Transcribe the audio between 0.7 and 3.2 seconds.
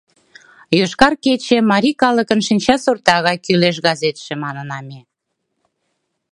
«Йошкар кече»— марий калыкын шинчасорта